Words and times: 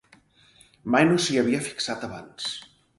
Mai 0.95 1.07
no 1.11 1.19
s'hi 1.27 1.39
havia 1.45 1.63
fixat 1.69 2.11
abans. 2.13 2.53